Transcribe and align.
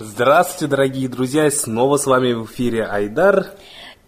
Здравствуйте, 0.00 0.70
дорогие 0.70 1.08
друзья! 1.08 1.50
Снова 1.50 1.96
с 1.96 2.06
вами 2.06 2.32
в 2.32 2.44
эфире 2.44 2.84
Айдар. 2.84 3.46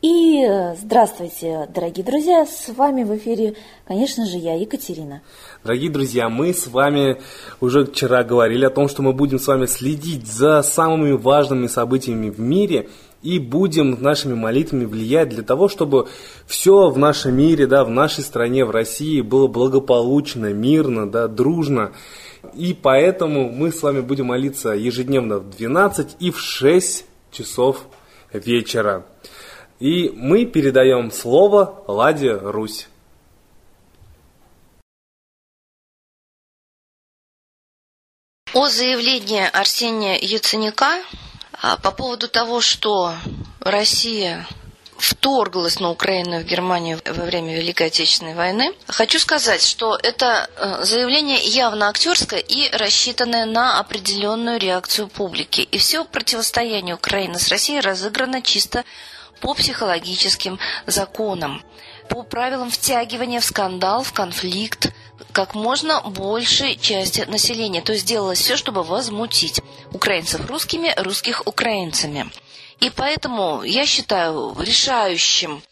И 0.02 0.40
э, 0.40 0.76
здравствуйте, 0.76 1.68
дорогие 1.74 2.06
друзья! 2.06 2.46
С 2.46 2.68
вами 2.68 3.02
в 3.02 3.16
эфире, 3.16 3.56
конечно 3.88 4.24
же, 4.24 4.36
я, 4.36 4.54
Екатерина. 4.54 5.20
Дорогие 5.64 5.90
друзья, 5.90 6.28
мы 6.28 6.54
с 6.54 6.68
вами 6.68 7.20
уже 7.60 7.86
вчера 7.86 8.22
говорили 8.22 8.64
о 8.66 8.70
том, 8.70 8.88
что 8.88 9.02
мы 9.02 9.12
будем 9.12 9.40
с 9.40 9.48
вами 9.48 9.66
следить 9.66 10.28
за 10.28 10.62
самыми 10.62 11.10
важными 11.10 11.66
событиями 11.66 12.30
в 12.30 12.38
мире 12.38 12.88
и 13.24 13.40
будем 13.40 14.00
нашими 14.00 14.34
молитвами 14.34 14.84
влиять 14.84 15.30
для 15.30 15.42
того, 15.42 15.68
чтобы 15.68 16.06
все 16.46 16.88
в 16.88 16.98
нашем 16.98 17.34
мире, 17.34 17.66
да, 17.66 17.84
в 17.84 17.90
нашей 17.90 18.22
стране, 18.22 18.64
в 18.64 18.70
России 18.70 19.22
было 19.22 19.48
благополучно, 19.48 20.52
мирно, 20.52 21.10
да, 21.10 21.26
дружно. 21.26 21.90
И 22.54 22.74
поэтому 22.74 23.50
мы 23.50 23.72
с 23.72 23.82
вами 23.82 24.00
будем 24.00 24.26
молиться 24.26 24.70
ежедневно 24.70 25.38
в 25.38 25.50
12 25.50 26.16
и 26.20 26.30
в 26.30 26.38
6 26.38 27.04
часов 27.30 27.86
вечера. 28.32 29.06
И 29.78 30.10
мы 30.14 30.44
передаем 30.44 31.10
слово 31.10 31.84
Ладе 31.86 32.34
Русь. 32.34 32.88
О 38.52 38.68
заявлении 38.68 39.48
Арсения 39.52 40.18
Яценюка 40.20 41.02
а, 41.62 41.76
по 41.76 41.92
поводу 41.92 42.28
того, 42.28 42.60
что 42.60 43.14
Россия 43.60 44.46
вторглась 45.00 45.80
на 45.80 45.90
Украину 45.90 46.40
в 46.40 46.44
Германию 46.44 47.00
во 47.04 47.24
время 47.24 47.56
Великой 47.56 47.88
Отечественной 47.88 48.34
войны. 48.34 48.72
Хочу 48.86 49.18
сказать, 49.18 49.62
что 49.62 49.98
это 50.02 50.48
э, 50.56 50.84
заявление 50.84 51.38
явно 51.38 51.88
актерское 51.88 52.40
и 52.40 52.70
рассчитанное 52.76 53.46
на 53.46 53.80
определенную 53.80 54.58
реакцию 54.58 55.08
публики. 55.08 55.62
И 55.62 55.78
все 55.78 56.04
противостояние 56.04 56.94
Украины 56.94 57.38
с 57.38 57.48
Россией 57.48 57.80
разыграно 57.80 58.42
чисто 58.42 58.84
по 59.40 59.54
психологическим 59.54 60.58
законам, 60.86 61.62
по 62.08 62.22
правилам 62.22 62.70
втягивания 62.70 63.40
в 63.40 63.44
скандал, 63.44 64.02
в 64.02 64.12
конфликт 64.12 64.92
как 65.30 65.54
можно 65.54 66.00
большей 66.02 66.76
части 66.76 67.22
населения. 67.22 67.80
То 67.80 67.92
есть 67.92 68.06
делалось 68.06 68.40
все, 68.40 68.56
чтобы 68.56 68.82
возмутить 68.82 69.60
украинцев 69.92 70.46
русскими, 70.46 70.92
русских 70.96 71.46
украинцами. 71.46 72.30
И 72.80 72.90
поэтому 72.90 73.62
я 73.62 73.86
считаю 73.86 74.56
решающим 74.58 75.62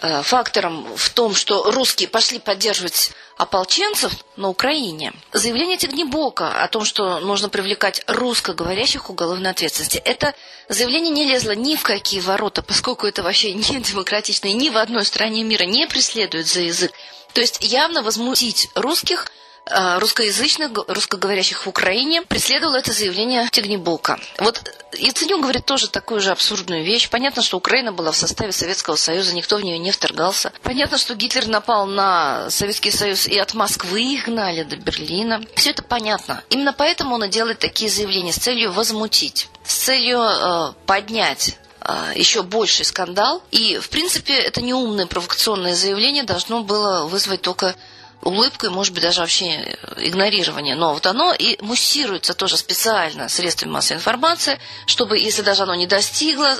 э, 0.00 0.22
фактором 0.22 0.86
в 0.96 1.10
том, 1.10 1.34
что 1.34 1.70
русские 1.70 2.08
пошли 2.08 2.38
поддерживать 2.38 3.12
ополченцев 3.36 4.12
на 4.36 4.48
Украине. 4.48 5.12
Заявление 5.32 5.76
Тегнебока 5.76 6.62
о 6.62 6.68
том, 6.68 6.84
что 6.84 7.20
нужно 7.20 7.48
привлекать 7.48 8.02
русскоговорящих 8.06 9.04
к 9.04 9.10
уголовной 9.10 9.50
ответственности, 9.50 9.98
это 9.98 10.34
заявление 10.68 11.10
не 11.10 11.24
лезло 11.24 11.52
ни 11.54 11.76
в 11.76 11.82
какие 11.82 12.20
ворота, 12.20 12.62
поскольку 12.62 13.06
это 13.06 13.22
вообще 13.22 13.52
не 13.54 13.80
демократично 13.80 14.48
и 14.48 14.54
ни 14.54 14.70
в 14.70 14.76
одной 14.76 15.04
стране 15.04 15.42
мира 15.42 15.64
не 15.64 15.86
преследует 15.86 16.46
за 16.46 16.60
язык. 16.60 16.92
То 17.32 17.40
есть 17.40 17.58
явно 17.60 18.02
возмутить 18.02 18.68
русских– 18.74 19.26
русскоязычных, 19.66 20.72
русскоговорящих 20.88 21.66
в 21.66 21.68
Украине 21.68 22.22
преследовало 22.22 22.76
это 22.76 22.92
заявление 22.92 23.48
Тегнебока. 23.50 24.18
Вот 24.38 24.60
Яценюк 24.98 25.40
говорит 25.40 25.64
тоже 25.64 25.88
такую 25.88 26.20
же 26.20 26.30
абсурдную 26.30 26.84
вещь. 26.84 27.08
Понятно, 27.08 27.42
что 27.42 27.56
Украина 27.56 27.92
была 27.92 28.12
в 28.12 28.16
составе 28.16 28.52
Советского 28.52 28.96
Союза, 28.96 29.34
никто 29.34 29.56
в 29.56 29.62
нее 29.62 29.78
не 29.78 29.90
вторгался. 29.90 30.52
Понятно, 30.62 30.98
что 30.98 31.14
Гитлер 31.14 31.46
напал 31.46 31.86
на 31.86 32.50
Советский 32.50 32.90
Союз 32.90 33.26
и 33.26 33.38
от 33.38 33.54
Москвы 33.54 34.02
их 34.02 34.26
гнали 34.26 34.64
до 34.64 34.76
Берлина. 34.76 35.42
Все 35.54 35.70
это 35.70 35.82
понятно. 35.82 36.42
Именно 36.50 36.72
поэтому 36.72 37.14
он 37.14 37.24
и 37.24 37.28
делает 37.28 37.58
такие 37.58 37.90
заявления 37.90 38.32
с 38.32 38.36
целью 38.36 38.72
возмутить, 38.72 39.48
с 39.64 39.74
целью 39.74 40.20
э, 40.20 40.72
поднять 40.86 41.56
э, 41.80 42.12
еще 42.16 42.42
больший 42.42 42.84
скандал. 42.84 43.42
И, 43.50 43.78
в 43.78 43.88
принципе, 43.88 44.34
это 44.34 44.60
неумное 44.60 45.06
провокационное 45.06 45.74
заявление 45.74 46.24
должно 46.24 46.62
было 46.62 47.06
вызвать 47.06 47.42
только 47.42 47.74
улыбку 48.22 48.66
и, 48.66 48.70
может 48.70 48.94
быть, 48.94 49.02
даже 49.02 49.20
вообще 49.20 49.76
игнорирование. 49.96 50.74
Но 50.74 50.94
вот 50.94 51.06
оно 51.06 51.34
и 51.34 51.60
муссируется 51.62 52.34
тоже 52.34 52.56
специально 52.56 53.28
средствами 53.28 53.72
массовой 53.72 53.98
информации, 53.98 54.58
чтобы, 54.86 55.18
если 55.18 55.42
даже 55.42 55.64
оно 55.64 55.74
не 55.74 55.86
достигло 55.86 56.56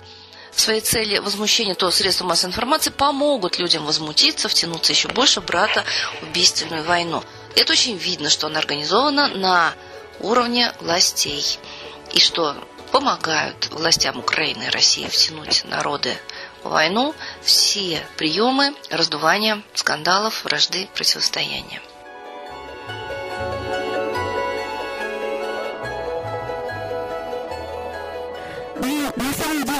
своей 0.54 0.80
цели 0.80 1.18
возмущения, 1.18 1.74
то 1.74 1.90
средства 1.90 2.26
массовой 2.26 2.50
информации 2.50 2.90
помогут 2.90 3.58
людям 3.58 3.86
возмутиться, 3.86 4.48
втянуться 4.48 4.92
еще 4.92 5.08
больше 5.08 5.40
в 5.40 5.46
брата 5.46 5.84
убийственную 6.22 6.84
войну. 6.84 7.22
Это 7.56 7.72
очень 7.72 7.96
видно, 7.96 8.28
что 8.28 8.48
она 8.48 8.58
организована 8.58 9.28
на 9.28 9.72
уровне 10.20 10.72
властей. 10.80 11.58
И 12.12 12.20
что 12.20 12.56
помогают 12.90 13.70
властям 13.70 14.18
Украины 14.18 14.64
и 14.64 14.70
России 14.70 15.06
втянуть 15.06 15.64
народы 15.64 16.18
войну 16.64 17.14
все 17.40 18.00
приемы 18.16 18.74
раздувания 18.90 19.62
скандалов, 19.74 20.44
вражды, 20.44 20.88
противостояния. 20.94 21.80
на 29.16 29.32
самом 29.32 29.64
деле 29.64 29.72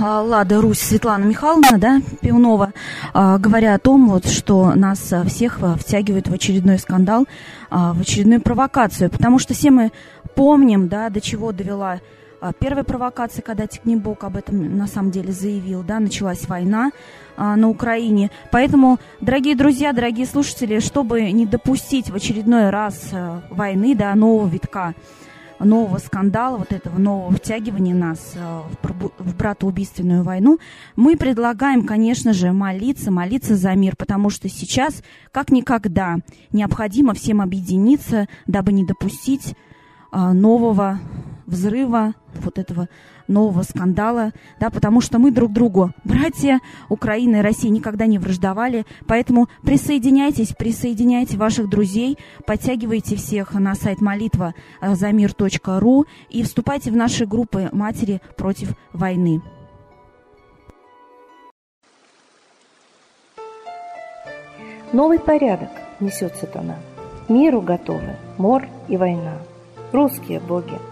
а, 0.00 0.20
Лада 0.20 0.60
Русь 0.60 0.80
Светлана 0.80 1.24
Михайловна, 1.24 1.78
да, 1.78 2.00
Пивнова, 2.20 2.72
а, 3.12 3.38
говоря 3.38 3.74
о 3.74 3.78
том, 3.78 4.08
вот, 4.08 4.26
что 4.26 4.72
нас 4.74 5.12
а, 5.12 5.24
всех 5.24 5.60
втягивают 5.78 6.28
в 6.28 6.34
очередной 6.34 6.78
скандал, 6.78 7.26
в 7.70 8.00
очередную 8.00 8.40
провокацию, 8.40 9.10
потому 9.10 9.38
что 9.38 9.54
все 9.54 9.70
мы 9.70 9.92
помним, 10.34 10.88
да, 10.88 11.08
до 11.08 11.20
чего 11.20 11.52
довела 11.52 12.00
а, 12.42 12.52
первая 12.52 12.82
провокация, 12.82 13.40
когда 13.40 13.68
Тикнебок 13.68 14.24
об 14.24 14.36
этом 14.36 14.76
на 14.76 14.88
самом 14.88 15.12
деле 15.12 15.32
заявил, 15.32 15.84
да, 15.84 16.00
началась 16.00 16.48
война 16.48 16.90
а, 17.36 17.54
на 17.54 17.68
Украине. 17.68 18.32
Поэтому, 18.50 18.98
дорогие 19.20 19.54
друзья, 19.54 19.92
дорогие 19.92 20.26
слушатели, 20.26 20.80
чтобы 20.80 21.30
не 21.30 21.46
допустить 21.46 22.10
в 22.10 22.16
очередной 22.16 22.70
раз 22.70 23.10
а, 23.12 23.42
войны, 23.48 23.94
да, 23.94 24.12
нового 24.16 24.48
витка, 24.48 24.94
нового 25.60 25.98
скандала, 25.98 26.56
вот 26.56 26.72
этого 26.72 26.98
нового 26.98 27.30
втягивания 27.30 27.94
нас 27.94 28.34
а, 28.36 28.64
в, 28.82 29.12
в 29.18 29.36
братоубийственную 29.36 30.24
войну, 30.24 30.58
мы 30.96 31.16
предлагаем, 31.16 31.86
конечно 31.86 32.32
же, 32.32 32.50
молиться, 32.50 33.12
молиться 33.12 33.54
за 33.54 33.72
мир, 33.76 33.94
потому 33.96 34.30
что 34.30 34.48
сейчас, 34.48 35.04
как 35.30 35.52
никогда, 35.52 36.16
необходимо 36.50 37.14
всем 37.14 37.40
объединиться, 37.40 38.26
дабы 38.48 38.72
не 38.72 38.84
допустить 38.84 39.54
а, 40.10 40.32
нового 40.32 40.98
взрыва, 41.46 42.14
вот 42.34 42.58
этого 42.58 42.88
нового 43.28 43.62
скандала, 43.62 44.32
да, 44.60 44.70
потому 44.70 45.00
что 45.00 45.18
мы 45.18 45.30
друг 45.30 45.52
другу 45.52 45.92
братья, 46.04 46.60
Украина 46.88 47.36
и 47.36 47.40
Россия 47.40 47.70
никогда 47.70 48.06
не 48.06 48.18
враждовали, 48.18 48.84
поэтому 49.06 49.48
присоединяйтесь, 49.62 50.54
присоединяйте 50.56 51.36
ваших 51.36 51.68
друзей, 51.68 52.18
подтягивайте 52.46 53.16
всех 53.16 53.54
на 53.54 53.74
сайт 53.74 54.00
молитва 54.00 54.54
за 54.80 55.12
мир.ру 55.12 56.06
и 56.30 56.42
вступайте 56.42 56.90
в 56.90 56.96
наши 56.96 57.26
группы 57.26 57.68
«Матери 57.72 58.20
против 58.36 58.74
войны». 58.92 59.42
Новый 64.92 65.18
порядок 65.18 65.70
несет 66.00 66.36
сатана. 66.36 66.76
Миру 67.28 67.62
готовы 67.62 68.16
мор 68.36 68.68
и 68.88 68.98
война. 68.98 69.38
Русские 69.90 70.38
боги– 70.38 70.78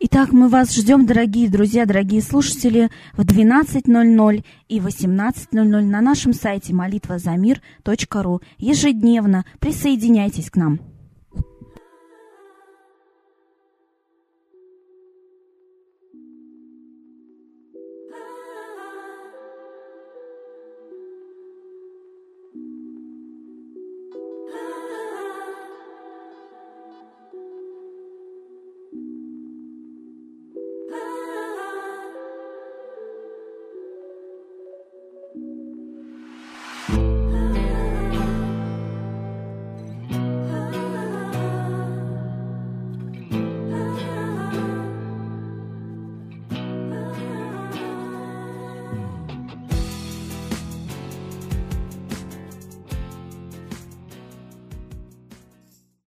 Итак, 0.00 0.30
мы 0.32 0.48
вас 0.48 0.76
ждем, 0.76 1.06
дорогие 1.06 1.50
друзья, 1.50 1.84
дорогие 1.84 2.22
слушатели, 2.22 2.88
в 3.14 3.22
12.00 3.22 4.44
и 4.68 4.78
18.00 4.78 5.52
на 5.52 6.00
нашем 6.00 6.32
сайте 6.32 6.72
молитвазамир.ру 6.72 8.40
ежедневно. 8.58 9.44
Присоединяйтесь 9.58 10.50
к 10.50 10.56
нам. 10.56 10.97